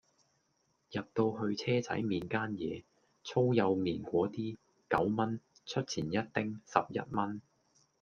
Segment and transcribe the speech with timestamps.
[0.91, 2.83] 入到去車仔麵間野
[3.23, 4.57] 粗幼麵果啲
[4.89, 7.39] 九蚊出前一丁十一蚊